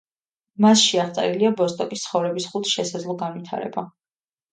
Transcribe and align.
მასში 0.65 0.99
აღწერილია 1.01 1.51
ბოსტოკის 1.59 2.05
ცხოვრების 2.05 2.47
ხუთი 2.55 2.73
შესაძლო 2.77 3.17
განვითარება. 3.21 3.85